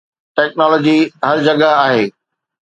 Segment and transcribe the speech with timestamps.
[0.35, 0.97] technology
[1.27, 2.03] هر جڳهه آهي